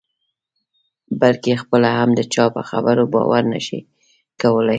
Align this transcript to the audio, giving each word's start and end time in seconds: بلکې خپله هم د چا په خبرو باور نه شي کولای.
بلکې 1.21 1.61
خپله 1.63 1.89
هم 1.97 2.09
د 2.19 2.21
چا 2.33 2.45
په 2.55 2.61
خبرو 2.69 3.03
باور 3.13 3.43
نه 3.53 3.59
شي 3.65 3.79
کولای. 4.41 4.69